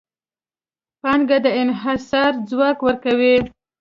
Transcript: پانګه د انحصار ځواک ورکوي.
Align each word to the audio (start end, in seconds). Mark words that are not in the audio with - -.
پانګه 1.01 1.37
د 1.43 1.45
انحصار 1.61 2.31
ځواک 2.49 2.77
ورکوي. 2.87 3.35